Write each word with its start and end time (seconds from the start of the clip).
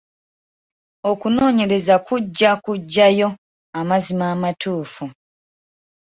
Okunoonyereza 1.11 1.95
kujja 2.07 2.51
kuggyayo 2.63 3.29
amazima 3.79 4.25
amatuufu. 4.35 5.05